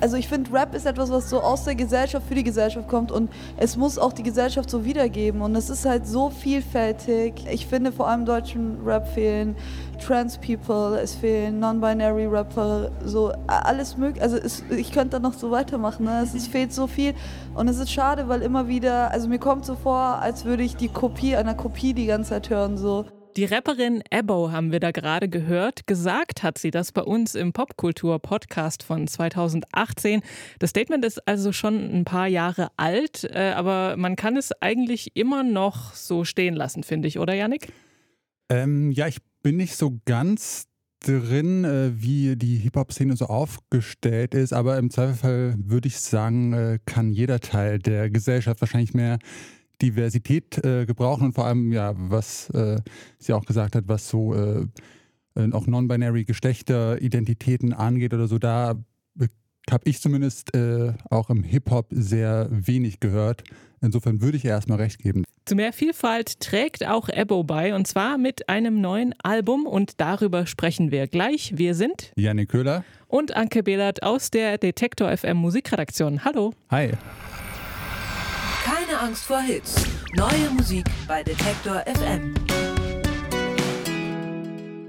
[0.00, 3.10] Also ich finde, Rap ist etwas, was so aus der Gesellschaft für die Gesellschaft kommt
[3.10, 7.44] und es muss auch die Gesellschaft so wiedergeben und es ist halt so vielfältig.
[7.50, 9.56] Ich finde vor allem deutschen Rap fehlen
[9.98, 14.22] Trans People, es fehlen Non-Binary Rapper, so alles möglich.
[14.22, 16.04] Also es, ich könnte da noch so weitermachen.
[16.04, 16.20] Ne?
[16.22, 17.14] Es, es fehlt so viel
[17.54, 20.76] und es ist schade, weil immer wieder, also mir kommt so vor, als würde ich
[20.76, 23.04] die Kopie einer Kopie die ganze Zeit hören so.
[23.36, 25.86] Die Rapperin Ebo haben wir da gerade gehört.
[25.86, 30.22] Gesagt hat sie das bei uns im Popkultur-Podcast von 2018.
[30.58, 35.16] Das Statement ist also schon ein paar Jahre alt, äh, aber man kann es eigentlich
[35.16, 37.72] immer noch so stehen lassen, finde ich, oder Yannick?
[38.48, 40.66] Ähm, ja, ich bin nicht so ganz
[41.00, 46.78] drin, äh, wie die Hip-Hop-Szene so aufgestellt ist, aber im Zweifelsfall würde ich sagen, äh,
[46.86, 49.18] kann jeder Teil der Gesellschaft wahrscheinlich mehr
[49.80, 52.80] Diversität äh, gebrauchen und vor allem, ja, was äh,
[53.18, 54.66] sie auch gesagt hat, was so äh,
[55.34, 58.74] äh auch non-binary Geschlechteridentitäten angeht oder so, da
[59.72, 63.44] habe ich zumindest äh, auch im Hip-Hop sehr wenig gehört.
[63.80, 65.24] Insofern würde ich ihr erstmal recht geben.
[65.44, 70.46] Zu mehr Vielfalt trägt auch Ebo bei und zwar mit einem neuen Album und darüber
[70.46, 71.52] sprechen wir gleich.
[71.56, 76.24] Wir sind Janik Köhler und Anke Behlert aus der Detektor FM Musikredaktion.
[76.24, 76.52] Hallo.
[76.70, 76.92] Hi.
[78.88, 79.84] Keine Angst vor Hits.
[80.14, 82.32] Neue Musik bei Detektor FM.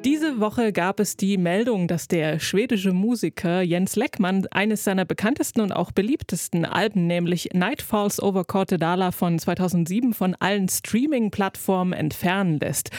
[0.05, 5.59] Diese Woche gab es die Meldung, dass der schwedische Musiker Jens Leckmann eines seiner bekanntesten
[5.59, 12.57] und auch beliebtesten Alben, nämlich Night Falls Over Cortedala von 2007, von allen Streaming-Plattformen entfernen
[12.59, 12.91] lässt.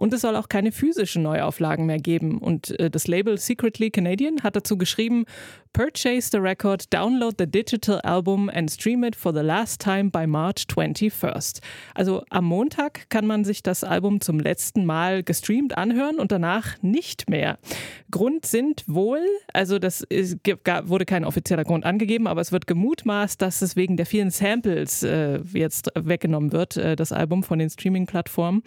[0.00, 2.38] Und es soll auch keine physischen Neuauflagen mehr geben.
[2.38, 5.26] Und äh, das Label Secretly Canadian hat dazu geschrieben,
[5.74, 10.26] Purchase the record, download the digital album and stream it for the last time by
[10.26, 11.60] March 21st.
[11.94, 16.82] Also am Montag kann man sich das Album zum letzten Mal gestreamt anhören und danach
[16.82, 17.58] nicht mehr.
[18.10, 19.20] Grund sind wohl,
[19.52, 20.38] also das ist,
[20.84, 25.02] wurde kein offizieller Grund angegeben, aber es wird gemutmaßt, dass es wegen der vielen Samples
[25.02, 28.62] äh, jetzt weggenommen wird, äh, das Album von den Streaming-Plattformen.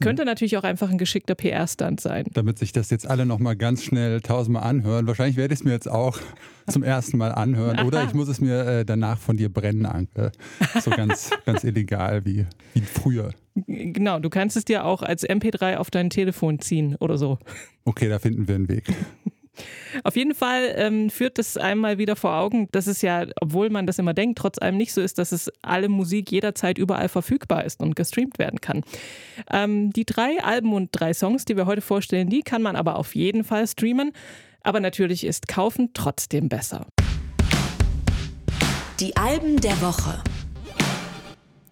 [0.00, 2.26] Könnte natürlich auch einfach ein geschickter PR-Stand sein.
[2.32, 5.06] Damit sich das jetzt alle nochmal ganz schnell tausendmal anhören.
[5.06, 6.18] Wahrscheinlich werde ich es mir jetzt auch
[6.68, 7.80] zum ersten Mal anhören.
[7.86, 10.32] Oder ich muss es mir äh, danach von dir brennen, Anke.
[10.80, 13.30] So ganz, ganz illegal wie, wie früher.
[13.66, 17.38] Genau, du kannst es dir auch als MP3 auf dein Telefon ziehen oder so.
[17.84, 18.84] Okay, da finden wir einen Weg.
[20.04, 23.86] Auf jeden Fall ähm, führt es einmal wieder vor Augen, dass es ja, obwohl man
[23.86, 27.64] das immer denkt, trotz allem nicht so ist, dass es alle Musik jederzeit überall verfügbar
[27.64, 28.82] ist und gestreamt werden kann.
[29.50, 32.96] Ähm, die drei Alben und drei Songs, die wir heute vorstellen, die kann man aber
[32.96, 34.12] auf jeden Fall streamen.
[34.62, 36.86] Aber natürlich ist Kaufen trotzdem besser.
[39.00, 40.22] Die Alben der Woche.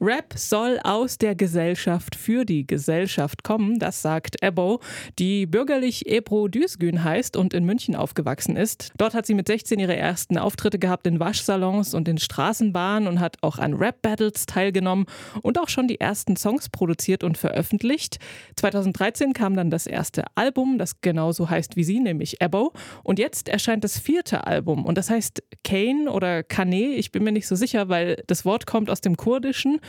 [0.07, 4.79] Rap soll aus der Gesellschaft für die Gesellschaft kommen, das sagt Ebo,
[5.19, 8.93] die bürgerlich Ebro Düsgün heißt und in München aufgewachsen ist.
[8.99, 13.19] Dort hat sie mit 16 ihre ersten Auftritte gehabt in Waschsalons und in Straßenbahnen und
[13.19, 15.07] hat auch an Rap-Battles teilgenommen
[15.43, 18.19] und auch schon die ersten Songs produziert und veröffentlicht.
[18.55, 22.73] 2013 kam dann das erste Album, das genauso heißt wie sie, nämlich Ebo.
[23.03, 27.33] Und jetzt erscheint das vierte Album und das heißt Kane oder Kane, ich bin mir
[27.33, 29.81] nicht so sicher, weil das Wort kommt aus dem Kurdischen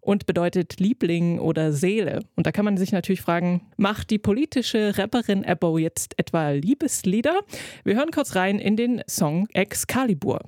[0.00, 2.20] und bedeutet Liebling oder Seele.
[2.36, 7.40] Und da kann man sich natürlich fragen, macht die politische Rapperin Ebo jetzt etwa Liebeslieder?
[7.84, 10.40] Wir hören kurz rein in den Song Excalibur.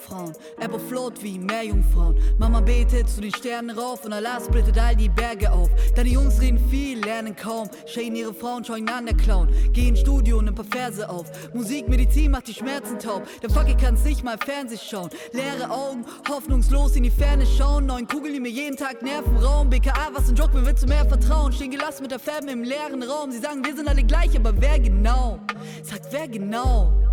[0.00, 2.16] Ehrenfrauen, Apple float wie Meerjungfrauen.
[2.38, 5.68] Mama betet zu den Sternen rauf und Allah splittet all die Berge auf.
[5.94, 9.48] Deine Jungs reden viel, lernen kaum, schäden ihre Frauen, schauen einander klauen.
[9.72, 11.26] Gehen Studio und ein paar Verse auf.
[11.54, 13.26] Musik, Medizin macht die Schmerzen taub.
[13.42, 15.10] Der Fuck, ich kann's nicht mal Fernseh schauen.
[15.32, 17.86] Leere Augen, hoffnungslos in die Ferne schauen.
[17.86, 19.36] Neun Kugeln, die mir jeden Tag nerven.
[19.36, 21.52] Raum, BKA, was ein Job, mir wird zu mehr vertrauen.
[21.52, 23.30] Stehen gelassen mit der Fam im leeren Raum.
[23.30, 25.38] Sie sagen, wir sind alle gleich, aber wer genau?
[25.82, 27.09] Sagt wer genau?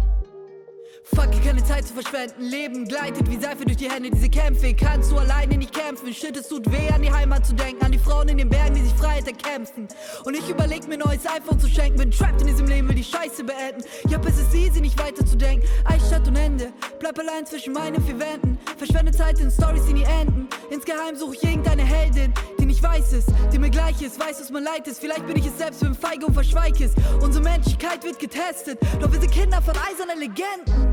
[1.15, 2.42] Fuck, keine Zeit zu verschwenden.
[2.42, 4.09] Leben gleitet wie Seife durch die Hände.
[4.12, 6.13] Diese Kämpfe kannst du alleine nicht kämpfen.
[6.13, 7.83] Shit, es tut weh, an die Heimat zu denken.
[7.83, 9.88] An die Frauen in den Bergen, die sich Freiheit erkämpfen.
[10.25, 11.98] Und ich überleg mir neues iPhone zu schenken.
[11.98, 13.83] Bin trapped in diesem Leben, will die Scheiße beenden.
[14.09, 15.65] Ja, es ist easy, nicht weiter zu denken.
[15.86, 16.74] Eichstadt und Ende.
[17.00, 18.57] Bleib allein zwischen meinen vier Wänden.
[18.77, 20.48] Verschwende Zeit in Stories, die nie enden.
[20.69, 24.51] Insgeheim suche ich irgendeine Heldin, die nicht weiß es, die mir gleich ist, weiß, was
[24.51, 25.00] mein Leid ist.
[25.00, 26.92] Vielleicht bin ich es selbst, bin feige und verschweig es.
[27.21, 30.87] Unsere Menschlichkeit wird getestet, doch wir sind Kinder von eisernen Legenden.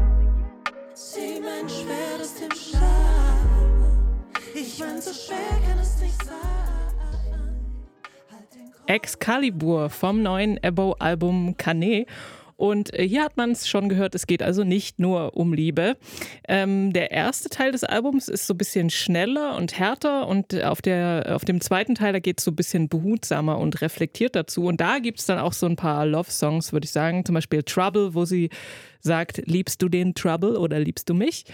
[0.96, 2.80] Sie mein schweres im Schlaf.
[4.54, 6.36] Ich mein, so schwer kann es nicht sein.
[8.86, 12.06] Excalibur vom neuen Ebo-Album Canet.
[12.56, 15.96] Und äh, hier hat man es schon gehört, es geht also nicht nur um Liebe.
[16.48, 20.82] Ähm, der erste Teil des Albums ist so ein bisschen schneller und härter und auf,
[20.82, 24.64] der, auf dem zweiten Teil, da geht es so ein bisschen behutsamer und reflektiert dazu.
[24.64, 27.24] Und da gibt es dann auch so ein paar Love-Songs, würde ich sagen.
[27.24, 28.50] Zum Beispiel Trouble, wo sie
[29.00, 31.44] sagt, liebst du den Trouble oder liebst du mich?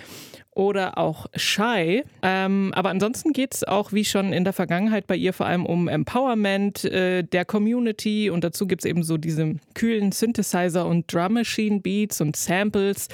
[0.61, 2.05] Oder auch Shy.
[2.21, 5.65] Ähm, aber ansonsten geht es auch, wie schon in der Vergangenheit bei ihr, vor allem
[5.65, 8.29] um Empowerment äh, der Community.
[8.29, 13.09] Und dazu gibt es eben so diese kühlen Synthesizer und Drum Machine Beats und Samples.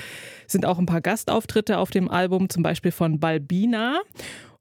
[0.48, 4.00] Sind auch ein paar Gastauftritte auf dem Album, zum Beispiel von Balbina.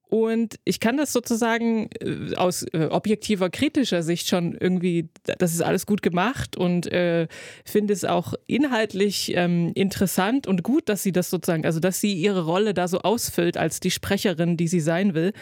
[0.08, 5.10] Und ich kann das sozusagen äh, aus äh, objektiver, kritischer Sicht schon irgendwie,
[5.40, 7.28] das ist alles gut gemacht und äh,
[7.66, 12.14] finde es auch inhaltlich ähm, interessant und gut, dass sie das sozusagen, also dass sie
[12.14, 15.34] ihre Rolle da so ausfüllt als die Sprecherin, die sie sein will.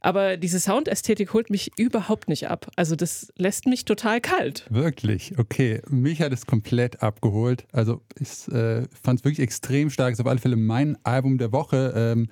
[0.00, 2.70] Aber diese Soundästhetik holt mich überhaupt nicht ab.
[2.76, 4.64] Also das lässt mich total kalt.
[4.70, 5.36] Wirklich?
[5.36, 5.82] Okay.
[5.88, 7.66] Mich hat es komplett abgeholt.
[7.72, 10.12] Also ich äh, fand es wirklich extrem stark.
[10.12, 11.92] Es ist auf alle Fälle mein Album der Woche.
[11.96, 12.28] Ähm,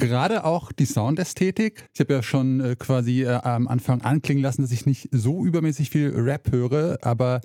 [0.00, 1.84] Gerade auch die Soundästhetik.
[1.92, 5.44] Ich habe ja schon äh, quasi äh, am Anfang anklingen lassen, dass ich nicht so
[5.44, 7.40] übermäßig viel Rap höre, aber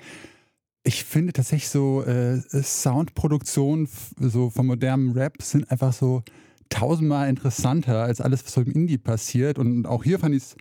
[0.83, 3.89] ich finde tatsächlich so äh, Soundproduktionen
[4.19, 6.21] so vom modernen Rap sind einfach so
[6.69, 9.57] tausendmal interessanter als alles, was so im Indie passiert.
[9.57, 10.55] Und auch hier fand ich es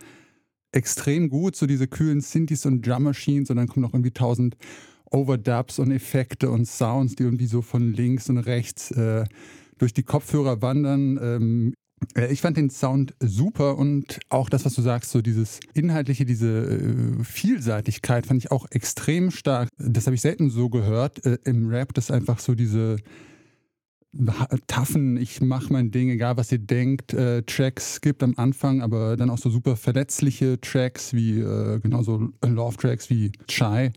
[0.71, 4.57] extrem gut, so diese kühlen Synthes und Drum Machines und dann kommen noch irgendwie tausend
[5.11, 9.25] Overdubs und Effekte und Sounds, die irgendwie so von links und rechts äh,
[9.77, 11.19] durch die Kopfhörer wandern.
[11.21, 11.82] Ähm, äh,
[12.29, 16.47] ich fand den Sound super und auch das, was du sagst, so dieses Inhaltliche, diese
[16.47, 19.69] äh, Vielseitigkeit fand ich auch extrem stark.
[19.77, 22.97] Das habe ich selten so gehört äh, im Rap, dass einfach so diese
[24.67, 29.17] taffen, ich mache mein Ding, egal was ihr denkt, äh, Tracks gibt am Anfang, aber
[29.17, 33.91] dann auch so super verletzliche Tracks wie äh, genauso Love-Tracks wie Chai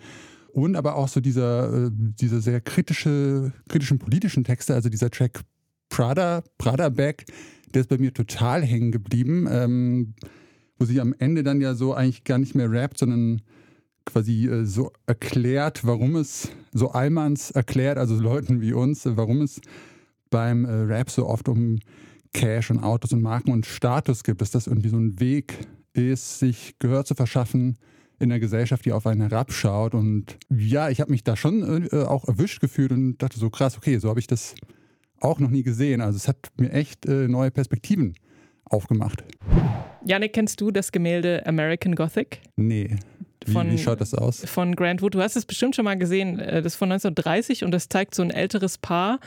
[0.52, 5.42] und aber auch so dieser, äh, dieser sehr kritische, kritischen politischen Texte, also dieser Track
[5.90, 7.26] Prada, Prada Back,
[7.76, 10.14] der ist bei mir total hängen geblieben, ähm,
[10.78, 13.42] wo sie am Ende dann ja so eigentlich gar nicht mehr rappt, sondern
[14.06, 19.60] quasi äh, so erklärt, warum es, so Allmanns erklärt, also Leuten wie uns, warum es
[20.30, 21.78] beim äh, Rap so oft um
[22.32, 26.38] Cash und Autos und Marken und Status gibt, dass das irgendwie so ein Weg ist,
[26.38, 27.76] sich Gehör zu verschaffen
[28.18, 29.94] in der Gesellschaft, die auf einen herabschaut.
[29.94, 33.76] Und ja, ich habe mich da schon äh, auch erwischt gefühlt und dachte so krass,
[33.76, 34.54] okay, so habe ich das
[35.20, 36.00] auch noch nie gesehen.
[36.00, 38.14] Also es hat mir echt äh, neue Perspektiven
[38.64, 39.24] aufgemacht.
[40.04, 42.40] Janik, kennst du das Gemälde American Gothic?
[42.56, 42.96] Nee.
[43.44, 44.44] Wie, von, wie schaut das aus?
[44.44, 45.14] Von Grant Wood.
[45.14, 46.38] Du hast es bestimmt schon mal gesehen.
[46.38, 49.20] Äh, das ist von 1930 und das zeigt so ein älteres Paar,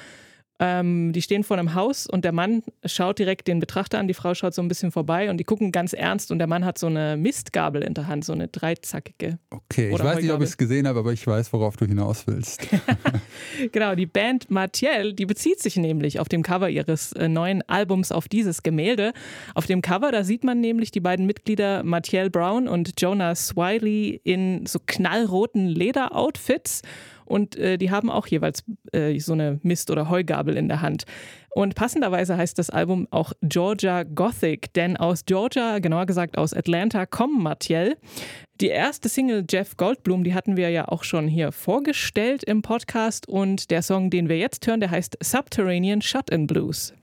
[0.60, 4.14] ähm, die stehen vor einem Haus und der Mann schaut direkt den Betrachter an, die
[4.14, 6.78] Frau schaut so ein bisschen vorbei und die gucken ganz ernst und der Mann hat
[6.78, 9.40] so eine Mistgabel in der Hand, so eine dreizackige.
[9.50, 12.28] Okay, ich weiß nicht, ob ich es gesehen habe, aber ich weiß, worauf du hinaus
[12.28, 12.68] willst.
[13.72, 18.12] genau, die Band Martial, die bezieht sich nämlich auf dem Cover ihres äh, neuen Albums
[18.12, 19.14] auf dieses Gemälde.
[19.56, 24.20] Auf dem Cover, da sieht man nämlich die beiden Mitglieder Martial Brown und Jonas Wiley
[24.26, 26.82] in so knallroten Lederoutfits
[27.30, 31.06] und äh, die haben auch jeweils äh, so eine Mist- oder Heugabel in der Hand.
[31.52, 37.06] Und passenderweise heißt das Album auch Georgia Gothic, denn aus Georgia, genauer gesagt aus Atlanta,
[37.06, 37.98] kommen Mathiel.
[38.62, 43.28] Die erste Single Jeff Goldblum, die hatten wir ja auch schon hier vorgestellt im Podcast
[43.28, 46.94] und der Song, den wir jetzt hören, der heißt Subterranean Shut-in Blues.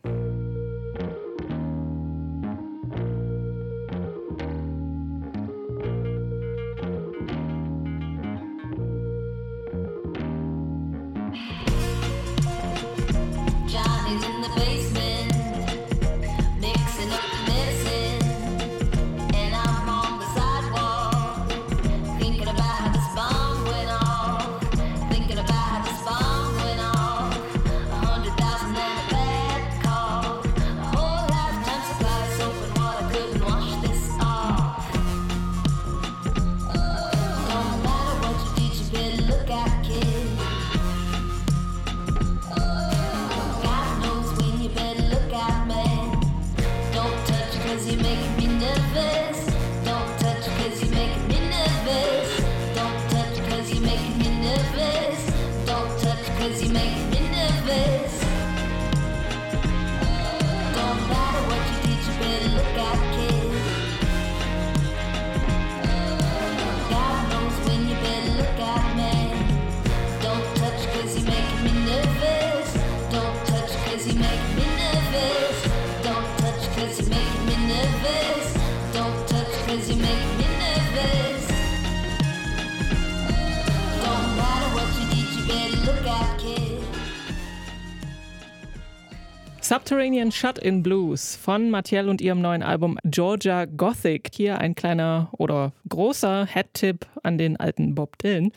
[90.17, 94.31] Subterranean Shut-In Blues von Mathiel und ihrem neuen Album Georgia Gothic.
[94.35, 98.51] Hier ein kleiner oder großer Head-Tipp an den alten Bob Dylan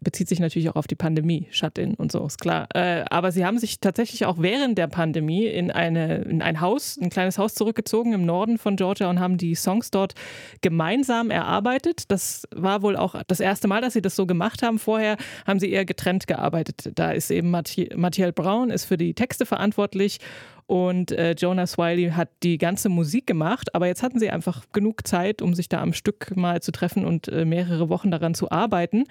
[0.00, 2.68] bezieht sich natürlich auch auf die Pandemie, Shut-in und so, ist klar.
[2.74, 6.98] Äh, aber sie haben sich tatsächlich auch während der Pandemie in, eine, in ein Haus,
[7.00, 10.14] ein kleines Haus zurückgezogen im Norden von Georgia und haben die Songs dort
[10.60, 12.04] gemeinsam erarbeitet.
[12.08, 14.78] Das war wohl auch das erste Mal, dass sie das so gemacht haben.
[14.78, 16.92] Vorher haben sie eher getrennt gearbeitet.
[16.94, 20.18] Da ist eben Mathiel Braun ist für die Texte verantwortlich
[20.66, 25.06] und äh, Jonas Wiley hat die ganze Musik gemacht, aber jetzt hatten sie einfach genug
[25.06, 28.50] Zeit, um sich da am Stück mal zu treffen und äh, mehrere Wochen daran zu
[28.50, 29.04] arbeiten.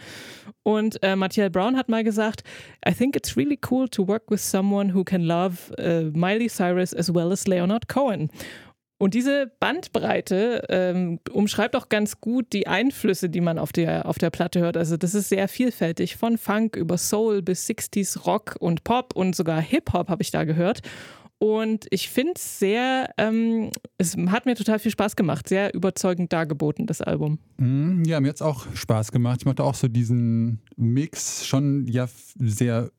[0.63, 2.43] Und äh, Mathiel Brown hat mal gesagt,
[2.87, 6.93] I think it's really cool to work with someone who can love uh, Miley Cyrus
[6.93, 8.29] as well as Leonard Cohen.
[8.97, 14.17] Und diese Bandbreite ähm, umschreibt auch ganz gut die Einflüsse, die man auf der, auf
[14.17, 14.77] der Platte hört.
[14.77, 19.35] Also das ist sehr vielfältig, von Funk über Soul bis 60s Rock und Pop und
[19.35, 20.81] sogar Hip-Hop habe ich da gehört.
[21.37, 26.31] Und ich finde es sehr, ähm, es hat mir total viel Spaß gemacht, sehr überzeugend
[26.31, 27.39] dargeboten, das Album.
[27.57, 29.41] Mm, ja, mir hat es auch Spaß gemacht.
[29.41, 32.07] Ich mochte auch so diesen Mix, schon ja
[32.39, 32.89] sehr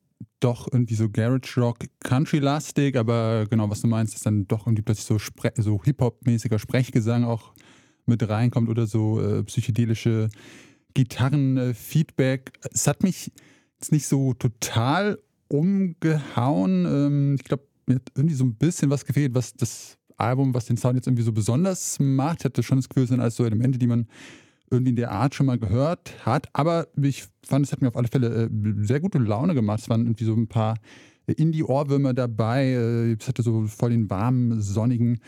[0.41, 4.83] doch irgendwie so Garage Rock, Country-lastig, aber genau, was du meinst, ist dann doch irgendwie
[4.83, 7.53] plötzlich so, Spre so Hip-Hop-mäßiger Sprechgesang auch
[8.07, 10.29] mit reinkommt oder so äh, psychedelische
[10.95, 12.53] Gitarren-Feedback.
[12.73, 13.33] es hat mich
[13.79, 16.87] jetzt nicht so total umgehauen.
[16.87, 20.67] Ähm, ich glaube, mir hat irgendwie so ein bisschen was gefehlt, was das Album, was
[20.67, 22.41] den Sound jetzt irgendwie so besonders macht.
[22.41, 24.07] Ich hatte schon das Gefühl, es sind alles so Elemente, die man
[24.71, 26.49] irgendwie in der Art schon mal gehört hat.
[26.53, 28.51] Aber ich fand, es hat mir auf alle Fälle äh,
[28.83, 29.81] sehr gute Laune gemacht.
[29.81, 30.77] Es waren irgendwie so ein paar
[31.27, 32.67] Indie-Ohrwürmer dabei.
[32.71, 35.21] Äh, es hatte so voll den warmen, sonnigen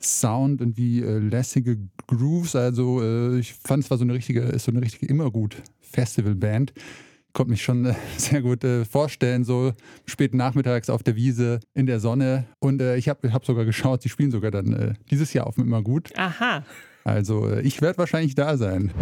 [0.00, 2.56] Sound, irgendwie äh, lässige Grooves.
[2.56, 6.72] Also ich fand, es war so eine richtige, ist so eine richtige immer gut Festivalband
[7.36, 9.72] konnte mich schon äh, sehr gut äh, vorstellen, so
[10.06, 12.46] späten Nachmittags auf der Wiese in der Sonne.
[12.58, 15.82] Und äh, ich habe hab sogar geschaut, sie spielen sogar dann dieses Jahr auf immer
[15.82, 16.10] gut.
[16.16, 16.64] Aha.
[17.06, 18.92] Also äh, ich werde wahrscheinlich da sein.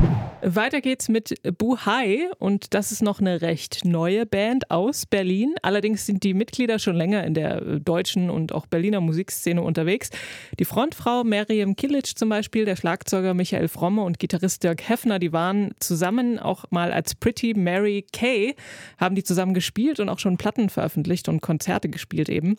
[0.43, 5.55] Weiter geht's mit Buhai und das ist noch eine recht neue Band aus Berlin.
[5.63, 10.11] Allerdings sind die Mitglieder schon länger in der äh, deutschen und auch Berliner Musikszene unterwegs.
[10.59, 15.33] Die Frontfrau Miriam Kilic zum Beispiel, der Schlagzeuger Michael Fromme und Gitarrist Dirk Heffner, die
[15.33, 18.55] waren zusammen auch mal als Pretty Mary Kay,
[18.99, 22.57] haben die zusammen gespielt und auch schon Platten veröffentlicht und Konzerte gespielt eben.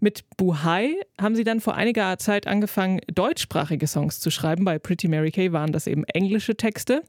[0.00, 5.08] Mit Buhai haben sie dann vor einiger Zeit angefangen, deutschsprachige Songs zu schreiben bei Pretty
[5.08, 7.02] Mary Kay waren das eben englische Texte.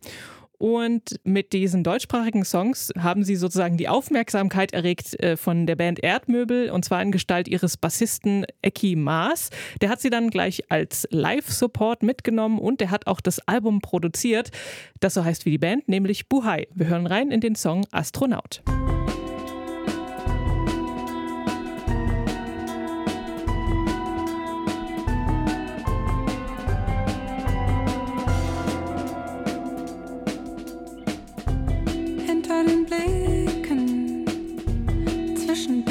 [0.61, 6.03] Und mit diesen deutschsprachigen Songs haben sie sozusagen die Aufmerksamkeit erregt äh, von der Band
[6.03, 9.49] Erdmöbel und zwar in Gestalt ihres Bassisten Eki Maas.
[9.81, 14.51] Der hat sie dann gleich als Live-Support mitgenommen und der hat auch das Album produziert,
[14.99, 16.67] das so heißt wie die Band, nämlich Buhai.
[16.75, 18.61] Wir hören rein in den Song Astronaut.
[32.91, 34.25] Blicken
[35.37, 35.85] zwischen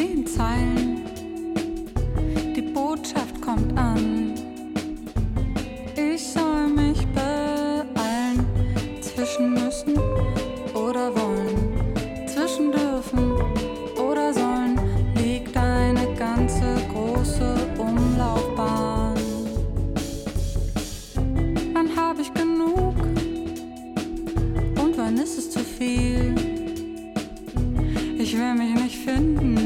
[28.33, 29.60] ich will mich nicht finden.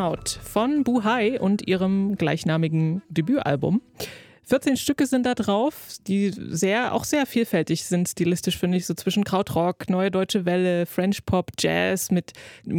[0.00, 3.82] Astronaut von Buhai und ihrem gleichnamigen Debütalbum.
[4.44, 5.74] 14 Stücke sind da drauf,
[6.08, 10.86] die sehr, auch sehr vielfältig sind, stilistisch finde ich, so zwischen Krautrock, Neue Deutsche Welle,
[10.86, 12.32] French Pop, Jazz mit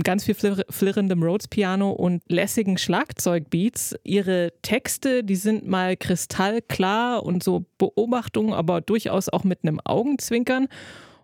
[0.04, 3.96] ganz viel flirrendem Rhodes-Piano und lässigen Schlagzeugbeats.
[4.04, 10.68] Ihre Texte, die sind mal kristallklar und so Beobachtungen, aber durchaus auch mit einem Augenzwinkern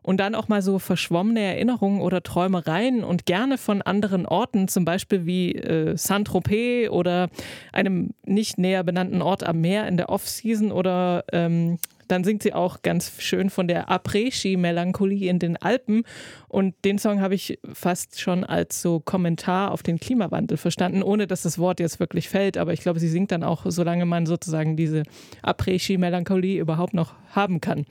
[0.07, 4.85] und dann auch mal so verschwommene Erinnerungen oder Träumereien und gerne von anderen Orten, zum
[4.85, 7.27] Beispiel wie äh, Saint-Tropez oder
[7.73, 12.53] einem nicht näher benannten Ort am Meer in der Off-Season oder ähm, dann singt sie
[12.53, 16.03] auch ganz schön von der Après-Ski-Melancholie in den Alpen.
[16.47, 21.27] Und den Song habe ich fast schon als so Kommentar auf den Klimawandel verstanden, ohne
[21.27, 22.57] dass das Wort jetzt wirklich fällt.
[22.57, 25.03] Aber ich glaube, sie singt dann auch, solange man sozusagen diese
[25.41, 27.85] Après-Ski-Melancholie überhaupt noch haben kann.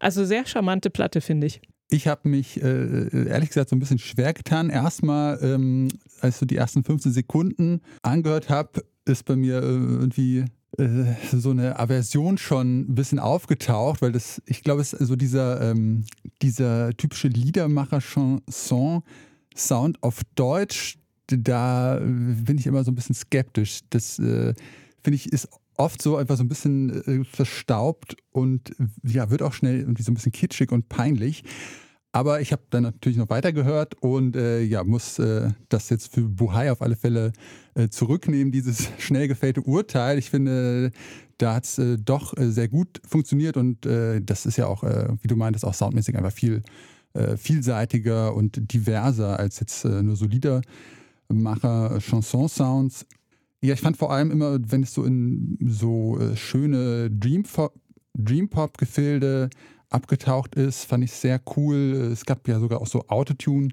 [0.00, 1.60] Also sehr charmante Platte, finde ich.
[1.90, 4.70] Ich habe mich äh, ehrlich gesagt so ein bisschen schwer getan.
[4.70, 5.88] Erstmal, ähm,
[6.20, 10.44] als du die ersten 15 Sekunden angehört habe, ist bei mir äh, irgendwie
[10.78, 15.16] äh, so eine Aversion schon ein bisschen aufgetaucht, weil das, ich glaube, es ist so
[15.16, 16.04] dieser, ähm,
[16.42, 23.80] dieser typische Liedermacher-Chanson-Sound auf Deutsch, da bin ich immer so ein bisschen skeptisch.
[23.90, 24.54] Das äh,
[25.02, 25.48] finde ich ist
[25.80, 28.72] oft so einfach so ein bisschen äh, verstaubt und
[29.02, 31.42] ja, wird auch schnell irgendwie so ein bisschen kitschig und peinlich.
[32.12, 36.22] Aber ich habe dann natürlich noch weitergehört und äh, ja, muss äh, das jetzt für
[36.22, 37.32] Buhai auf alle Fälle
[37.74, 40.18] äh, zurücknehmen, dieses schnell gefällte Urteil.
[40.18, 40.90] Ich finde,
[41.38, 44.82] da hat es äh, doch äh, sehr gut funktioniert und äh, das ist ja auch,
[44.82, 46.62] wie du meintest, auch soundmäßig einfach viel
[47.38, 50.60] vielseitiger und diverser als jetzt nur solider
[51.28, 53.04] Macher Chanson-Sounds.
[53.62, 59.50] Ja, ich fand vor allem immer, wenn es so in so schöne Dream-Pop-Gefilde
[59.90, 62.08] abgetaucht ist, fand ich sehr cool.
[62.12, 63.68] Es gab ja sogar auch so Autotune.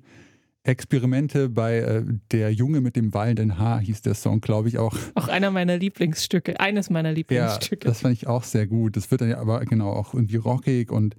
[0.68, 4.96] Experimente bei äh, Der Junge mit dem wallenden Haar hieß der Song, glaube ich auch.
[5.16, 7.88] Auch einer meiner Lieblingsstücke, eines meiner Lieblingsstücke.
[7.88, 8.98] Ja, das fand ich auch sehr gut.
[8.98, 11.16] Das wird dann ja aber genau auch irgendwie rockig und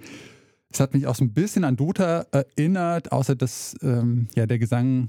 [0.70, 4.58] es hat mich auch so ein bisschen an Dota erinnert, außer dass ähm, ja der
[4.58, 5.08] Gesang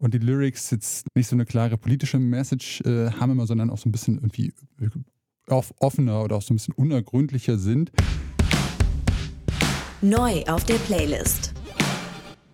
[0.00, 3.78] und die Lyrics jetzt nicht so eine klare politische Message äh, haben immer, sondern auch
[3.78, 4.52] so ein bisschen irgendwie
[5.78, 7.92] offener oder auch so ein bisschen unergründlicher sind.
[10.00, 11.52] Neu auf der Playlist.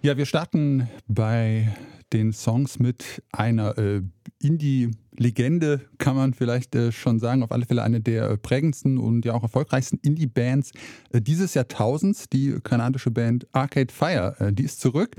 [0.03, 1.75] Ja, wir starten bei
[2.13, 4.03] den Songs mit einer äh,
[4.41, 7.43] Indie-Legende, kann man vielleicht äh, schon sagen.
[7.43, 10.73] Auf alle Fälle eine der äh, prägendsten und ja auch erfolgreichsten Indie-Bands
[11.13, 12.29] äh, dieses Jahrtausends.
[12.29, 15.17] Die kanadische Band Arcade Fire, äh, die ist zurück.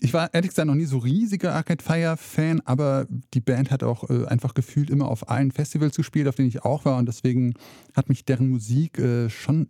[0.00, 4.08] Ich war ehrlich gesagt noch nie so riesiger Arcade Fire-Fan, aber die Band hat auch
[4.08, 6.96] äh, einfach gefühlt immer auf allen Festivals gespielt, auf denen ich auch war.
[6.96, 7.54] Und deswegen
[7.94, 9.68] hat mich deren Musik schon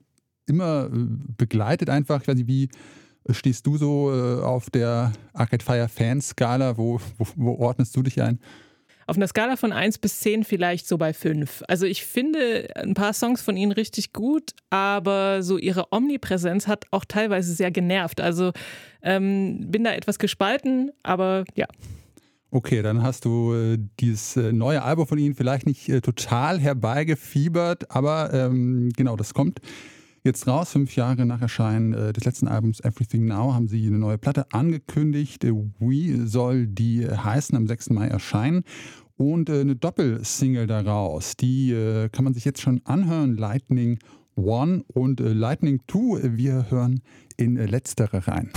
[0.50, 1.06] immer äh,
[1.38, 2.20] begleitet einfach.
[2.20, 2.68] Ich weiß nicht, wie
[3.24, 6.76] äh, stehst du so äh, auf der Arcade Fire Fanskala?
[6.76, 8.38] Wo, wo, wo ordnest du dich ein?
[9.10, 11.64] Auf einer Skala von 1 bis 10 vielleicht so bei 5.
[11.66, 16.84] Also ich finde ein paar Songs von ihnen richtig gut, aber so ihre Omnipräsenz hat
[16.92, 18.20] auch teilweise sehr genervt.
[18.20, 18.52] Also
[19.02, 21.66] ähm, bin da etwas gespalten, aber ja.
[22.52, 26.60] Okay, dann hast du äh, dieses äh, neue Album von ihnen vielleicht nicht äh, total
[26.60, 29.60] herbeigefiebert, aber ähm, genau, das kommt
[30.22, 33.98] Jetzt raus, fünf Jahre nach Erscheinen äh, des letzten Albums Everything Now, haben sie eine
[33.98, 35.44] neue Platte angekündigt.
[35.44, 37.90] Äh, We soll die heißen, am 6.
[37.90, 38.64] Mai erscheinen.
[39.20, 43.36] Und äh, eine Doppelsingle daraus, die äh, kann man sich jetzt schon anhören.
[43.36, 43.98] Lightning
[44.34, 46.18] One und äh, Lightning Two.
[46.22, 47.02] Wir hören
[47.36, 48.50] in äh, letztere rein.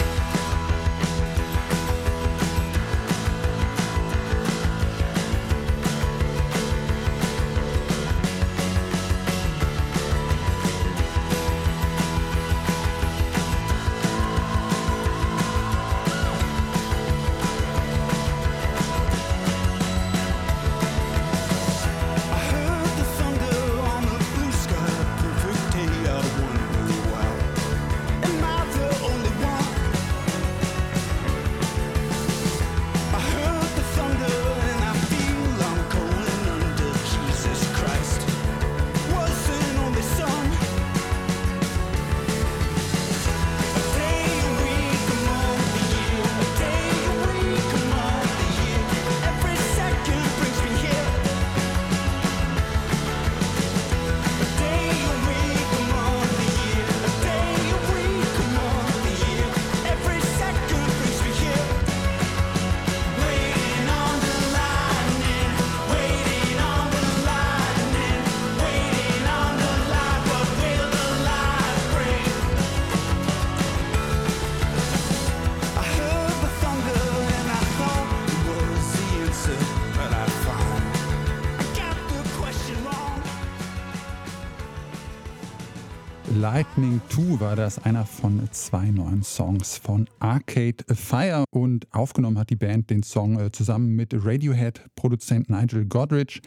[86.35, 92.49] Lightning 2 war das einer von zwei neuen Songs von Arcade Fire und aufgenommen hat
[92.49, 96.41] die Band den Song äh, zusammen mit Radiohead-Produzent Nigel Godrich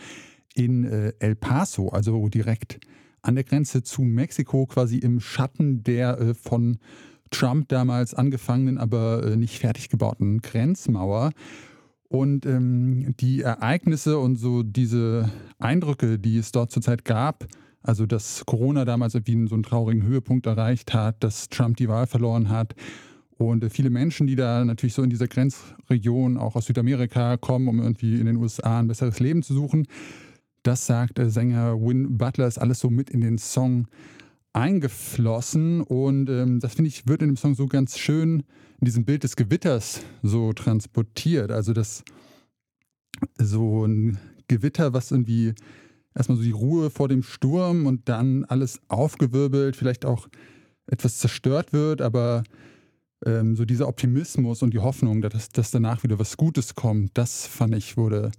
[0.55, 2.81] in äh, El Paso, also direkt
[3.23, 6.79] an der Grenze zu Mexiko, quasi im Schatten der äh, von
[7.31, 11.31] Trump damals angefangenen, aber nicht fertig gebauten Grenzmauer.
[12.09, 17.47] Und ähm, die Ereignisse und so diese Eindrücke, die es dort zurzeit gab,
[17.87, 22.09] Also, dass Corona damals irgendwie so einen traurigen Höhepunkt erreicht hat, dass Trump die Wahl
[22.09, 22.75] verloren hat.
[23.39, 27.69] Und äh, viele Menschen, die da natürlich so in dieser Grenzregion auch aus Südamerika kommen,
[27.69, 29.87] um irgendwie in den USA ein besseres Leben zu suchen.
[30.65, 33.87] Das sagt äh, Sänger Win Butler, ist alles so mit in den Song
[34.53, 35.81] eingeflossen.
[35.83, 38.43] Und ähm, das finde ich, wird in dem Song so ganz schön
[38.81, 41.53] in diesem Bild des Gewitters so transportiert.
[41.53, 42.03] Also das
[43.39, 44.19] so ein
[44.49, 45.55] Gewitter, was irgendwie
[46.17, 50.29] erstmal so die Ruhe vor dem Sturm und dann alles aufgewirbelt, vielleicht auch
[50.87, 52.43] etwas zerstört wird, aber
[53.25, 57.47] ähm, so dieser Optimismus und die Hoffnung, dass, dass danach wieder was Gutes kommt, das
[57.47, 58.31] fand ich wurde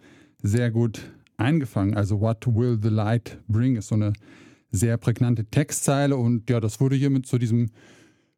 [0.42, 1.02] sehr gut
[1.38, 1.96] eingefangen.
[1.96, 4.14] Also What will the light bring ist so eine
[4.72, 7.70] sehr prägnante Textzeile und ja, das wurde hier mit so diesem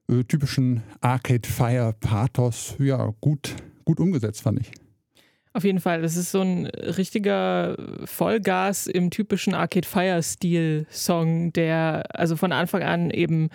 [0.09, 4.71] äh, typischen Arcade Fire Pathos ja gut, gut umgesetzt, fand ich.
[5.59, 11.51] Auf jeden Fall, das ist so ein richtiger Vollgas im typischen Arcade Fire Stil Song,
[11.51, 13.49] der also von Anfang an eben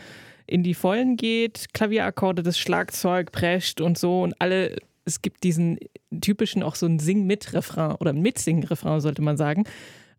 [0.46, 4.20] in die Vollen geht, Klavierakkorde, das Schlagzeug prescht und so.
[4.20, 5.78] Und alle, es gibt diesen
[6.20, 9.64] typischen auch so ein Sing-mit-Refrain oder Mitsing-Refrain, sollte man sagen.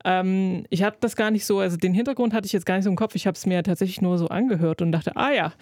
[0.04, 2.86] Ähm, ich habe das gar nicht so, also den Hintergrund hatte ich jetzt gar nicht
[2.86, 5.54] so im Kopf, ich habe es mir tatsächlich nur so angehört und dachte, ah ja,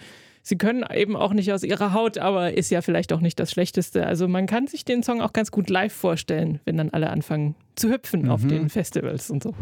[0.44, 3.50] sie können eben auch nicht aus ihrer Haut, aber ist ja vielleicht auch nicht das
[3.50, 4.06] Schlechteste.
[4.06, 7.56] Also man kann sich den Song auch ganz gut live vorstellen, wenn dann alle anfangen
[7.74, 8.30] zu hüpfen mhm.
[8.30, 9.52] auf den Festivals und so.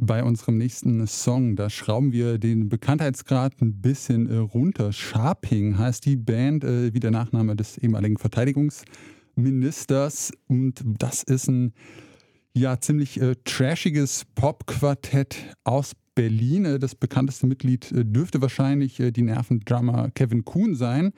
[0.00, 4.92] Bei unserem nächsten Song, da schrauben wir den Bekanntheitsgrad ein bisschen äh, runter.
[4.92, 10.30] Sharping heißt die Band, äh, wie der Nachname des ehemaligen Verteidigungsministers.
[10.46, 11.72] Und das ist ein
[12.52, 16.64] ja, ziemlich äh, trashiges Popquartett aus Berlin.
[16.64, 21.12] Äh, das bekannteste Mitglied äh, dürfte wahrscheinlich äh, die Nervendrummer Kevin Kuhn sein.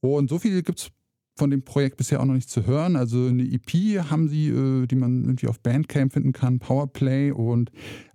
[0.00, 0.90] Und so viel gibt es
[1.36, 2.94] von dem Projekt bisher auch noch nicht zu hören.
[2.94, 4.50] Also eine EP haben sie,
[4.86, 7.30] die man irgendwie auf Bandcamp finden kann, Powerplay.
[7.30, 7.70] Und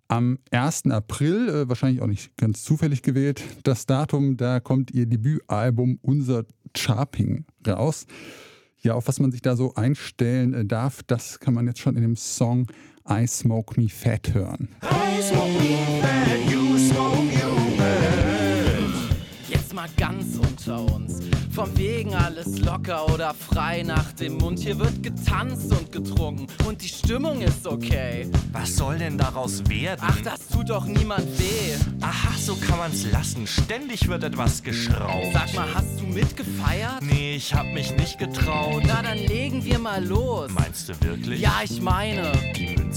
[0.07, 0.85] am 1.
[0.91, 7.45] April, wahrscheinlich auch nicht ganz zufällig gewählt, das Datum, da kommt ihr Debütalbum Unser Charping
[7.65, 8.05] raus.
[8.83, 12.03] Ja, auf was man sich da so einstellen darf, das kann man jetzt schon in
[12.03, 12.67] dem Song
[13.09, 14.67] I Smoke Me Fat hören.
[14.83, 19.17] I smoke me fat, you smoke you bad.
[19.47, 21.21] Jetzt mal ganz unter uns.
[21.53, 24.59] Vom wegen alles locker oder frei nach dem Mund.
[24.59, 28.29] Hier wird getanzt und getrunken und die Stimmung ist okay.
[28.51, 30.01] Was soll denn daraus werden?
[30.03, 31.75] Ach, das tut doch niemand weh.
[32.01, 33.47] Aha, so kann man's lassen.
[33.47, 35.27] Ständig wird etwas geschraubt.
[35.31, 37.01] Sag mal, hast du mitgefeiert?
[37.01, 38.83] Nee, ich hab mich nicht getraut.
[38.85, 40.51] Na, dann legen wir mal los.
[40.51, 41.39] Meinst du wirklich?
[41.39, 42.33] Ja, ich meine.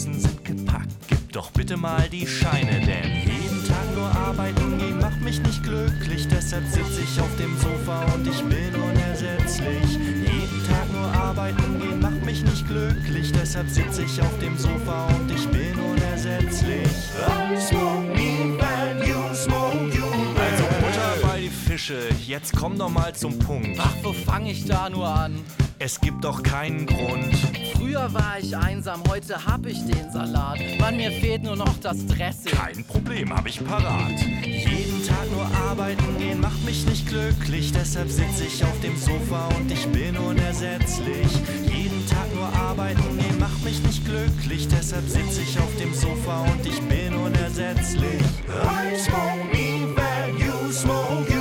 [0.07, 0.89] Münzen sind gepackt.
[1.09, 5.63] Gib doch bitte mal die Scheine, denn jeden Tag nur arbeiten gehen macht mich nicht
[5.63, 6.27] glücklich.
[6.29, 9.93] Deshalb sitze ich auf dem Sofa und ich bin unersetzlich.
[9.93, 13.33] Jeden Tag nur arbeiten gehen macht mich nicht glücklich.
[13.33, 16.89] Deshalb sitze ich auf dem Sofa und ich bin unersetzlich.
[17.27, 20.53] I smoke me bad, you smoke you bad.
[20.53, 23.79] Also Butter bei die Fische, jetzt komm doch mal zum Punkt.
[23.79, 25.41] Ach, wo fange ich da nur an?
[25.79, 27.35] Es gibt doch keinen Grund.
[27.81, 30.59] Früher war ich einsam, heute hab ich den Salat.
[30.79, 32.53] Mann, mir fehlt nur noch das Dressing.
[32.53, 34.21] Kein Problem, hab ich parat.
[34.45, 37.73] Jeden Tag nur arbeiten gehen macht mich nicht glücklich.
[37.73, 41.27] Deshalb sitze ich auf dem Sofa und ich bin unersetzlich.
[41.73, 44.69] Jeden Tag nur arbeiten gehen macht mich nicht glücklich.
[44.69, 48.21] Deshalb sitze ich auf dem Sofa und ich bin unersetzlich.
[48.47, 51.40] I smoke me bad, you smoke you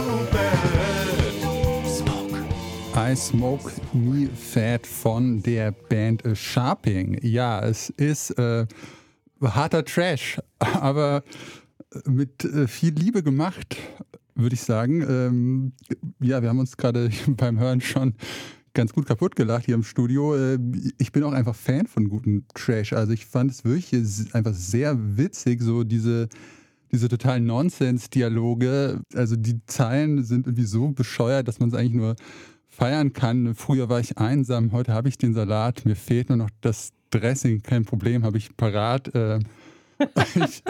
[3.10, 7.18] I Smoke Me Fat von der Band Sharping.
[7.24, 8.68] Ja, es ist äh,
[9.42, 11.24] harter Trash, aber
[12.06, 13.78] mit äh, viel Liebe gemacht,
[14.36, 15.02] würde ich sagen.
[15.02, 15.72] Ähm,
[16.20, 18.14] ja, wir haben uns gerade beim Hören schon
[18.76, 20.36] ganz gut kaputt gelacht hier im Studio.
[20.36, 20.60] Äh,
[21.00, 22.94] ich bin auch einfach Fan von gutem Trash.
[22.94, 26.30] Also ich fand es wirklich einfach sehr witzig, so diese
[26.92, 29.02] diese totalen Nonsens-Dialoge.
[29.14, 32.16] Also die Zeilen sind irgendwie so bescheuert, dass man es eigentlich nur
[32.70, 33.56] feiern kann.
[33.56, 37.64] Früher war ich einsam, heute habe ich den Salat, mir fehlt nur noch das Dressing,
[37.64, 39.14] kein Problem, habe ich parat.
[39.14, 39.40] Äh,
[40.36, 40.64] ich,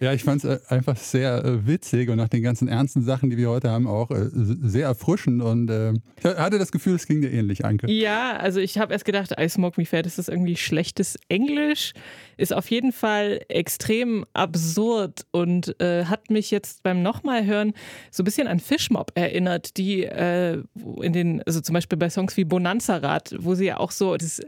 [0.00, 3.30] ja, ich fand es äh, einfach sehr äh, witzig und nach den ganzen ernsten Sachen,
[3.30, 5.42] die wir heute haben, auch äh, sehr erfrischend.
[5.42, 7.90] Und äh, ich hatte das Gefühl, es ging dir ähnlich, Anke.
[7.90, 11.92] Ja, also ich habe erst gedacht, I Smoke Me Fat, ist das irgendwie schlechtes Englisch?
[12.36, 17.72] Ist auf jeden Fall extrem absurd und äh, hat mich jetzt beim nochmal hören
[18.10, 20.62] so ein bisschen an Fishmob erinnert, die äh,
[21.00, 24.16] in den, also zum Beispiel bei Songs wie Bonanza Rad, wo sie ja auch so
[24.16, 24.40] das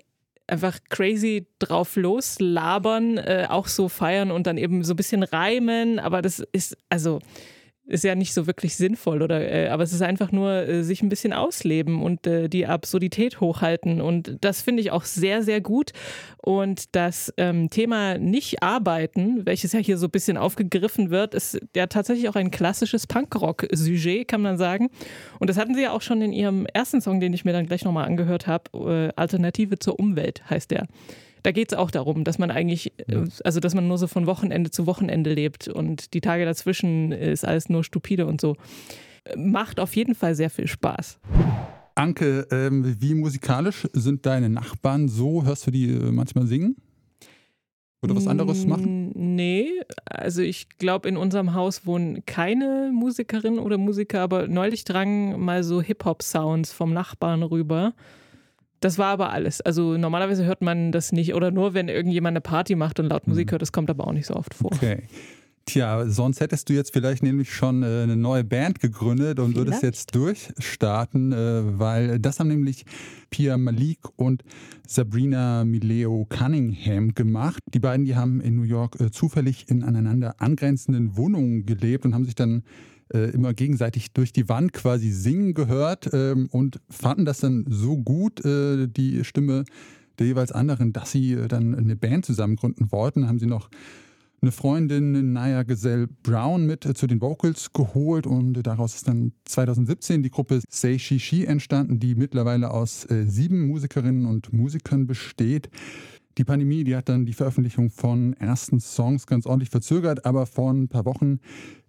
[0.46, 5.98] einfach crazy drauf loslabern, äh, auch so feiern und dann eben so ein bisschen reimen.
[5.98, 7.20] Aber das ist, also
[7.87, 11.03] ist ja nicht so wirklich sinnvoll oder äh, aber es ist einfach nur äh, sich
[11.03, 14.01] ein bisschen ausleben und äh, die Absurdität hochhalten.
[14.01, 15.92] Und das finde ich auch sehr sehr gut.
[16.38, 21.59] Und das ähm, Thema nicht arbeiten, welches ja hier so ein bisschen aufgegriffen wird, ist
[21.75, 24.90] ja tatsächlich auch ein klassisches Punkrock-Sujet, kann man sagen.
[25.38, 27.66] Und das hatten sie ja auch schon in ihrem ersten Song, den ich mir dann
[27.66, 30.87] gleich nochmal angehört habe, äh, Alternative zur Umwelt heißt der
[31.46, 34.26] da geht es auch darum, dass man eigentlich, äh, also dass man nur so von
[34.26, 38.56] Wochenende zu Wochenende lebt und die Tage dazwischen ist alles nur stupide und so.
[39.37, 41.20] Macht auf jeden Fall sehr viel Spaß.
[41.94, 45.44] Anke, ähm, wie musikalisch sind deine Nachbarn so?
[45.44, 46.74] Hörst du die äh, manchmal singen?
[48.02, 49.12] Oder was anderes machen?
[49.14, 49.70] Nee,
[50.04, 55.62] also ich glaube, in unserem Haus wohnen keine Musikerinnen oder Musiker, aber neulich drangen mal
[55.62, 57.94] so Hip-Hop-Sounds vom Nachbarn rüber.
[58.80, 59.60] Das war aber alles.
[59.60, 63.26] Also normalerweise hört man das nicht oder nur, wenn irgendjemand eine Party macht und laut
[63.26, 63.52] Musik mhm.
[63.52, 63.62] hört.
[63.62, 64.72] Das kommt aber auch nicht so oft vor.
[64.72, 65.02] Okay.
[65.68, 69.66] Tja, sonst hättest du jetzt vielleicht nämlich schon äh, eine neue Band gegründet und vielleicht.
[69.66, 72.84] würdest jetzt durchstarten, äh, weil das haben nämlich
[73.30, 74.44] Pia Malik und
[74.86, 77.58] Sabrina Mileo Cunningham gemacht.
[77.74, 82.14] Die beiden, die haben in New York äh, zufällig in aneinander angrenzenden Wohnungen gelebt und
[82.14, 82.62] haben sich dann
[83.12, 87.96] äh, immer gegenseitig durch die Wand quasi singen gehört ähm, und fanden das dann so
[87.96, 89.64] gut, äh, die Stimme
[90.18, 93.28] der jeweils anderen, dass sie äh, dann eine Band zusammen gründen wollten.
[93.28, 93.68] Haben sie noch
[94.42, 99.32] eine Freundin, Naya Gesell Brown, mit äh, zu den Vocals geholt und daraus ist dann
[99.44, 105.06] 2017 die Gruppe Say She She entstanden, die mittlerweile aus äh, sieben Musikerinnen und Musikern
[105.06, 105.70] besteht.
[106.38, 110.70] Die Pandemie, die hat dann die Veröffentlichung von ersten Songs ganz ordentlich verzögert, aber vor
[110.70, 111.40] ein paar Wochen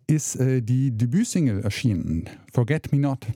[0.07, 3.27] ist äh, die Debütsingle erschienen, Forget Me Not.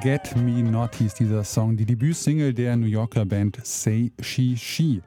[0.00, 5.02] Forget Me Not hieß dieser Song, die Debütsingle der New Yorker Band Say She She.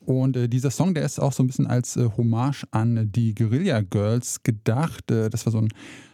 [0.00, 3.36] Und äh, dieser Song, der ist auch so ein bisschen als äh, Hommage an die
[3.36, 5.12] Guerilla Girls gedacht.
[5.12, 5.68] Äh, das war so ein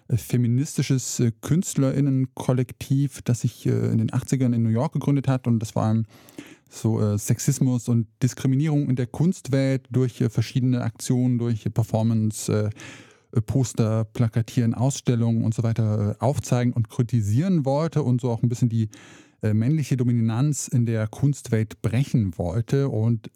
[0.09, 5.47] äh, feministisches äh, KünstlerInnen-Kollektiv, das sich äh, in den 80ern in New York gegründet hat.
[5.47, 5.97] Und das war
[6.69, 12.71] so Sexismus und Diskriminierung in der Kunstwelt durch verschiedene Aktionen, durch Performance, äh,
[13.41, 18.49] Poster, Plakatieren, Ausstellungen und so weiter äh, aufzeigen und kritisieren wollte und so auch ein
[18.49, 18.89] bisschen die
[19.43, 22.89] äh, männliche Dominanz in der Kunstwelt brechen wollte.
[22.89, 23.31] Und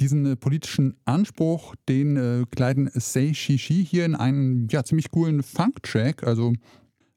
[0.00, 6.52] diesen politischen Anspruch, den kleiden Say Shishi hier in einen ja, ziemlich coolen Funk-Track, also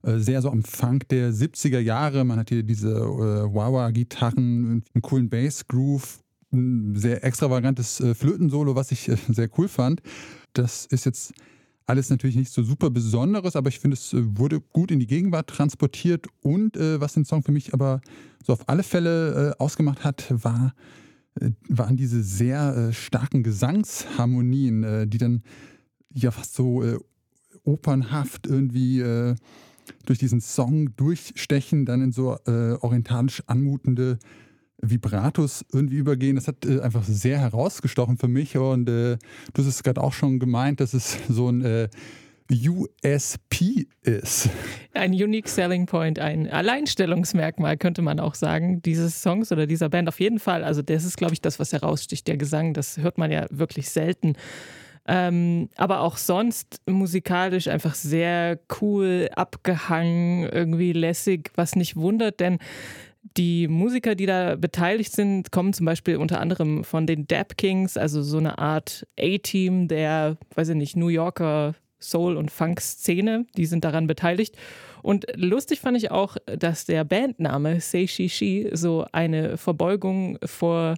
[0.02, 2.24] sehr so am Funk der 70er Jahre.
[2.24, 8.92] Man hat hier diese äh, Wawa-Gitarren, einen coolen Bass-Groove, ein sehr extravagantes äh, Flötensolo, was
[8.92, 10.02] ich äh, sehr cool fand.
[10.54, 11.34] Das ist jetzt
[11.90, 15.08] alles natürlich nicht so super Besonderes, aber ich finde, es äh, wurde gut in die
[15.08, 16.28] Gegenwart transportiert.
[16.42, 18.02] Und äh, was den Song für mich aber
[18.46, 20.74] so auf alle Fälle äh, ausgemacht hat, war,
[21.40, 25.42] äh, waren diese sehr äh, starken Gesangsharmonien, äh, die dann
[26.14, 26.84] ja fast so
[27.64, 29.04] opernhaft irgendwie
[30.06, 34.18] durch diesen Song durchstechen, dann in so orientalisch anmutende
[34.82, 36.36] Vibratos irgendwie übergehen.
[36.36, 38.58] Das hat äh, einfach sehr herausgestochen für mich.
[38.58, 39.18] Und äh,
[39.54, 41.90] du hast es gerade auch schon gemeint, dass es so ein äh,
[42.52, 44.50] USP ist.
[44.94, 50.08] Ein Unique Selling Point, ein Alleinstellungsmerkmal könnte man auch sagen, dieses Songs oder dieser Band
[50.08, 50.64] auf jeden Fall.
[50.64, 52.74] Also das ist, glaube ich, das, was heraussticht, der Gesang.
[52.74, 54.34] Das hört man ja wirklich selten.
[55.08, 62.60] Ähm, aber auch sonst musikalisch einfach sehr cool, abgehangen, irgendwie lässig, was nicht wundert, denn
[63.40, 67.96] die Musiker, die da beteiligt sind, kommen zum Beispiel unter anderem von den Dap Kings,
[67.96, 73.46] also so eine Art A-Team der, weiß ich nicht, New Yorker Soul- und Funk-Szene.
[73.56, 74.58] Die sind daran beteiligt.
[75.02, 80.96] Und lustig fand ich auch, dass der Bandname Say She She so eine Verbeugung vor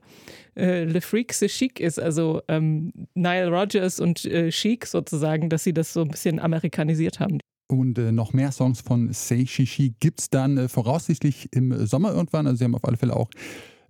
[0.56, 5.64] äh, Le Freak the Chic ist, also ähm, Nile Rodgers und äh, Chic sozusagen, dass
[5.64, 7.38] sie das so ein bisschen amerikanisiert haben.
[7.72, 12.14] Und äh, noch mehr Songs von Say Shishi gibt es dann äh, voraussichtlich im Sommer
[12.14, 12.46] irgendwann.
[12.46, 13.30] Also sie haben auf alle Fälle auch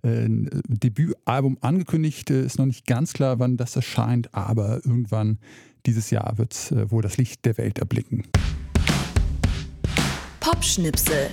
[0.04, 2.30] äh, ein Debütalbum angekündigt.
[2.30, 5.38] Äh, ist noch nicht ganz klar, wann das erscheint, aber irgendwann
[5.84, 8.22] dieses Jahr wird es äh, wohl das Licht der Welt erblicken.
[10.38, 11.30] Popschnipsel.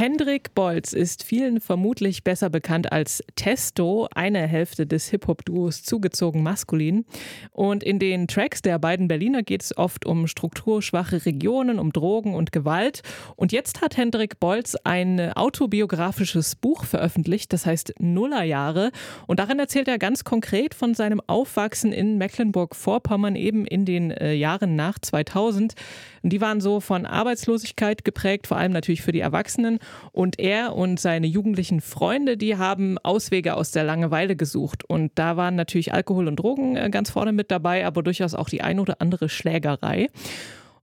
[0.00, 7.04] Hendrik Bolz ist vielen vermutlich besser bekannt als Testo, eine Hälfte des Hip-Hop-Duos zugezogen maskulin.
[7.50, 12.34] Und in den Tracks der beiden Berliner geht es oft um strukturschwache Regionen, um Drogen
[12.34, 13.02] und Gewalt.
[13.36, 18.92] Und jetzt hat Hendrik Bolz ein autobiografisches Buch veröffentlicht, das heißt Nullerjahre.
[19.26, 24.32] Und darin erzählt er ganz konkret von seinem Aufwachsen in Mecklenburg-Vorpommern, eben in den äh,
[24.32, 25.74] Jahren nach 2000.
[26.22, 29.78] Und die waren so von Arbeitslosigkeit geprägt, vor allem natürlich für die Erwachsenen.
[30.12, 34.84] Und er und seine jugendlichen Freunde, die haben Auswege aus der Langeweile gesucht.
[34.84, 38.48] Und da waren natürlich Alkohol und Drogen äh, ganz vorne mit dabei, aber durchaus auch
[38.48, 40.08] die ein oder andere Schlägerei.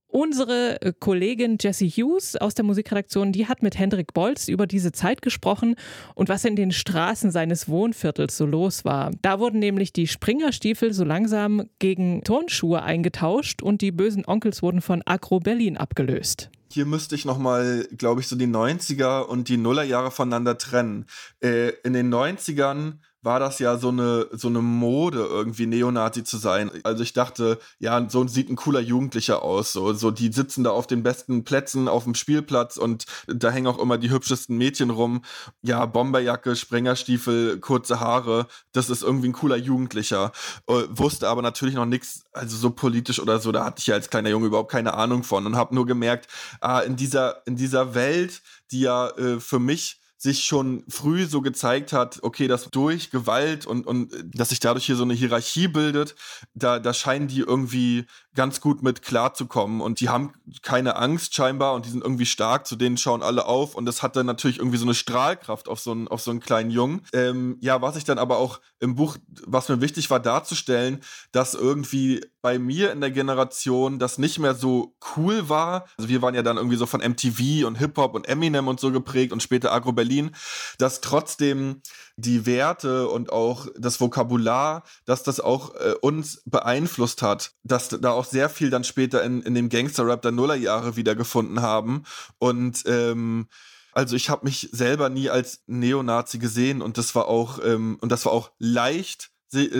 [0.09, 4.93] Unsere äh, Kollegin Jessie Hughes aus der Musikredaktion, die hat mit Hendrik Bolz über diese
[4.93, 5.75] Zeit gesprochen
[6.15, 9.11] und was in den Straßen seines Wohnviertels so los war.
[9.21, 14.81] Da wurden nämlich die Springerstiefel so langsam gegen Turnschuhe eingetauscht und die bösen Onkels wurden
[14.81, 19.57] von Agro Berlin abgelöst hier müsste ich nochmal, glaube ich, so die 90er und die
[19.57, 21.05] Nullerjahre voneinander trennen.
[21.41, 26.37] Äh, in den 90ern war das ja so eine, so eine Mode, irgendwie Neonazi zu
[26.37, 26.71] sein.
[26.83, 29.73] Also ich dachte, ja, so sieht ein cooler Jugendlicher aus.
[29.73, 33.67] So, so die sitzen da auf den besten Plätzen auf dem Spielplatz und da hängen
[33.67, 35.23] auch immer die hübschesten Mädchen rum.
[35.61, 38.47] Ja, Bomberjacke, Sprengerstiefel, kurze Haare.
[38.71, 40.31] Das ist irgendwie ein cooler Jugendlicher.
[40.67, 43.95] Äh, wusste aber natürlich noch nichts, also so politisch oder so, da hatte ich ja
[43.95, 46.27] als kleiner Junge überhaupt keine Ahnung von und habe nur gemerkt,
[46.61, 51.41] ah, in dieser, in dieser Welt, die ja äh, für mich sich schon früh so
[51.41, 55.67] gezeigt hat, okay, dass durch Gewalt und, und dass sich dadurch hier so eine Hierarchie
[55.67, 56.15] bildet,
[56.55, 58.05] da, da scheinen die irgendwie
[58.37, 62.67] ganz gut mit klarzukommen und die haben keine Angst scheinbar und die sind irgendwie stark,
[62.67, 65.79] zu denen schauen alle auf und das hat dann natürlich irgendwie so eine Strahlkraft auf
[65.79, 67.01] so einen, auf so einen kleinen Jungen.
[67.13, 71.55] Ähm, ja, was ich dann aber auch im Buch, was mir wichtig war darzustellen, dass
[71.55, 75.85] irgendwie bei mir in der Generation das nicht mehr so cool war.
[75.97, 78.91] Also wir waren ja dann irgendwie so von MTV und Hip-Hop und Eminem und so
[78.91, 80.31] geprägt und später Agro Berlin,
[80.77, 81.81] dass trotzdem
[82.15, 88.11] die Werte und auch das Vokabular, dass das auch äh, uns beeinflusst hat, dass da
[88.11, 92.03] auch sehr viel dann später in, in dem Gangster-Rap der Nullerjahre wiedergefunden haben
[92.39, 93.47] und ähm,
[93.93, 98.11] also ich habe mich selber nie als Neonazi gesehen und das war auch ähm, und
[98.11, 99.31] das war auch leicht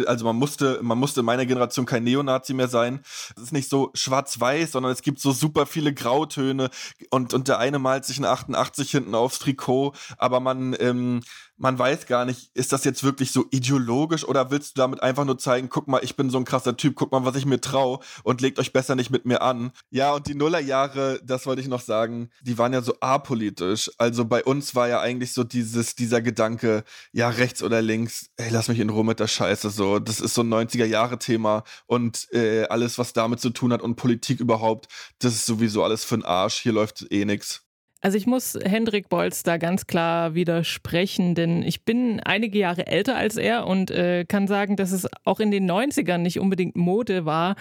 [0.05, 3.01] also man musste, man musste in meiner Generation kein Neonazi mehr sein.
[3.36, 6.69] Es ist nicht so schwarz-weiß, sondern es gibt so super viele Grautöne
[7.10, 11.21] und, und der eine malt sich ein 88 hinten aufs Trikot, aber man, ähm,
[11.58, 15.26] man weiß gar nicht, ist das jetzt wirklich so ideologisch oder willst du damit einfach
[15.26, 17.60] nur zeigen, guck mal, ich bin so ein krasser Typ, guck mal, was ich mir
[17.60, 19.72] traue und legt euch besser nicht mit mir an.
[19.89, 23.91] Ja, und die Nullerjahre, das wollte ich noch sagen, die waren ja so apolitisch.
[23.98, 28.50] Also bei uns war ja eigentlich so dieses, dieser Gedanke, ja, rechts oder links, ey,
[28.52, 30.00] lass mich in Ruhe mit der Scheiße, so.
[30.00, 34.39] Das ist so ein 90er-Jahre-Thema und äh, alles, was damit zu tun hat und Politik
[34.39, 34.88] überhaupt,
[35.20, 36.58] das ist sowieso alles für den Arsch.
[36.62, 37.66] Hier läuft eh nix.
[38.01, 43.15] Also ich muss Hendrik Bolz da ganz klar widersprechen, denn ich bin einige Jahre älter
[43.15, 47.25] als er und äh, kann sagen, dass es auch in den 90ern nicht unbedingt Mode
[47.25, 47.55] war,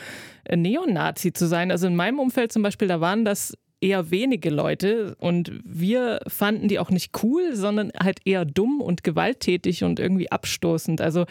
[0.45, 1.71] äh, Neonazi zu sein.
[1.71, 6.69] Also in meinem Umfeld zum Beispiel, da waren das eher wenige Leute und wir fanden
[6.69, 11.01] die auch nicht cool, sondern halt eher dumm und gewalttätig und irgendwie abstoßend.
[11.01, 11.27] Also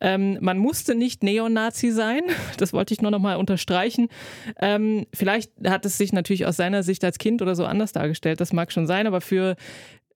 [0.00, 2.22] ähm, man musste nicht Neonazi sein,
[2.58, 4.08] das wollte ich nur noch mal unterstreichen.
[4.60, 8.40] Ähm, vielleicht hat es sich natürlich aus seiner Sicht als Kind oder so anders dargestellt,
[8.40, 9.56] das mag schon sein, aber für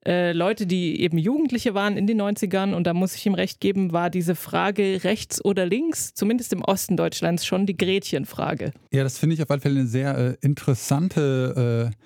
[0.07, 3.61] äh, Leute, die eben Jugendliche waren in den 90ern, und da muss ich ihm recht
[3.61, 8.73] geben, war diese Frage rechts oder links, zumindest im Osten Deutschlands, schon die Gretchenfrage.
[8.93, 11.97] Ja, das finde ich auf alle Fälle eine sehr äh, interessante äh,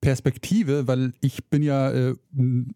[0.00, 2.14] Perspektive, weil ich bin ja äh,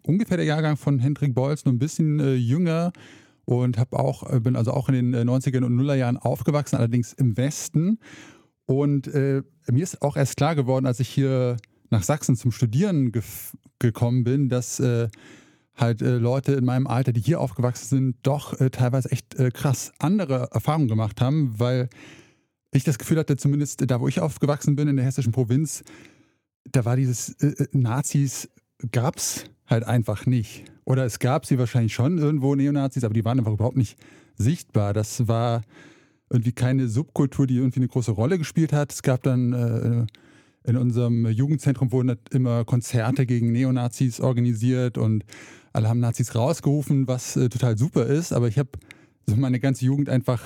[0.03, 2.93] ungefähr der Jahrgang von Hendrik Beuys, nur ein bisschen äh, jünger
[3.45, 7.99] und habe auch, bin also auch in den 90er und Nullerjahren aufgewachsen, allerdings im Westen.
[8.65, 11.59] Und mir ist auch erst klar geworden, als ich hier
[11.91, 13.13] nach Sachsen zum Studieren
[13.79, 15.09] gekommen bin, dass äh,
[15.77, 19.51] halt äh, Leute in meinem Alter, die hier aufgewachsen sind, doch äh, teilweise echt äh,
[19.51, 21.89] krass andere Erfahrungen gemacht haben, weil
[22.73, 25.85] ich das Gefühl hatte, zumindest da, wo ich aufgewachsen bin, in der hessischen Provinz,
[26.65, 28.49] da war dieses äh, äh, Nazis,
[28.93, 30.65] gab es halt einfach nicht.
[30.85, 33.99] Oder es gab sie wahrscheinlich schon irgendwo Neonazis, aber die waren einfach überhaupt nicht
[34.37, 34.93] sichtbar.
[34.93, 35.63] Das war
[36.31, 38.93] irgendwie keine Subkultur, die irgendwie eine große Rolle gespielt hat.
[38.93, 40.09] Es gab dann
[40.65, 45.25] in unserem Jugendzentrum wurden immer Konzerte gegen Neonazis organisiert und
[45.73, 48.33] alle haben Nazis rausgerufen, was äh, total super ist.
[48.33, 48.71] Aber ich habe
[49.27, 50.41] so meine ganze Jugend einfach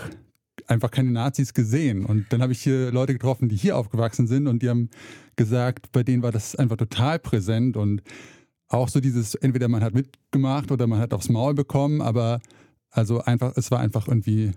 [0.66, 2.04] einfach keine Nazis gesehen.
[2.04, 4.90] Und dann habe ich hier Leute getroffen, die hier aufgewachsen sind und die haben
[5.36, 8.02] gesagt, bei denen war das einfach total präsent und
[8.68, 12.40] auch so dieses, entweder man hat mitgemacht oder man hat aufs Maul bekommen, aber
[12.90, 14.52] also einfach, es war einfach irgendwie,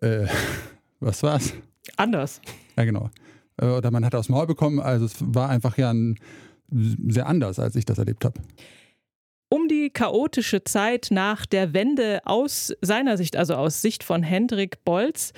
[0.00, 0.26] äh,
[1.00, 1.52] was war's?
[1.96, 2.40] Anders.
[2.76, 3.10] Ja, genau.
[3.60, 6.18] Äh, oder man hat aufs Maul bekommen, also es war einfach ja ein,
[6.70, 8.40] sehr anders, als ich das erlebt habe.
[9.48, 14.84] Um die chaotische Zeit nach der Wende aus seiner Sicht, also aus Sicht von Hendrik
[14.84, 15.32] Bolz,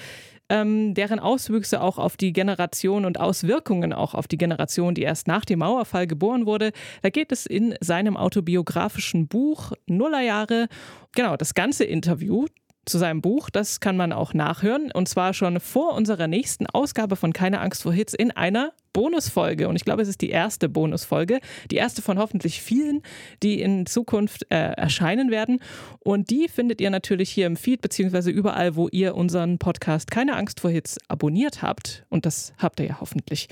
[0.48, 5.26] ähm, deren Auswüchse auch auf die Generation und Auswirkungen auch auf die Generation, die erst
[5.26, 6.72] nach dem Mauerfall geboren wurde.
[7.02, 10.68] Da geht es in seinem autobiografischen Buch Nullerjahre.
[11.14, 12.46] Genau, das ganze Interview
[12.86, 13.50] zu seinem Buch.
[13.50, 14.90] Das kann man auch nachhören.
[14.92, 19.68] Und zwar schon vor unserer nächsten Ausgabe von Keine Angst vor Hits in einer Bonusfolge.
[19.68, 21.40] Und ich glaube, es ist die erste Bonusfolge.
[21.70, 23.02] Die erste von hoffentlich vielen,
[23.42, 25.60] die in Zukunft äh, erscheinen werden.
[25.98, 30.36] Und die findet ihr natürlich hier im Feed, beziehungsweise überall, wo ihr unseren Podcast Keine
[30.36, 32.06] Angst vor Hits abonniert habt.
[32.08, 33.48] Und das habt ihr ja hoffentlich.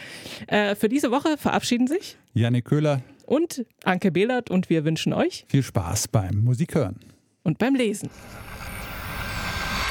[0.47, 4.49] Äh, für diese Woche verabschieden sich Janik Köhler und Anke Behlert.
[4.49, 7.01] Und wir wünschen euch viel Spaß beim Musikhören
[7.43, 8.09] und beim Lesen.